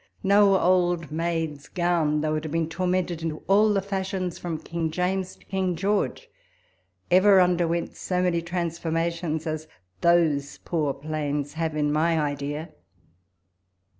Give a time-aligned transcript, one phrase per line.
[0.25, 4.89] Xo old maid's gown, though it had been tormented into all the fashions from King
[4.89, 6.27] James to King George,
[7.11, 9.67] ever underwent so many transformations as
[10.01, 12.69] those poor plains have in my idea.